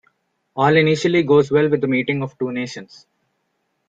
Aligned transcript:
All 0.55 0.75
initially 0.77 1.21
goes 1.21 1.51
well 1.51 1.69
with 1.69 1.81
the 1.81 1.87
meeting 1.87 2.23
of 2.23 2.35
two 2.39 2.51
nations. 2.51 3.05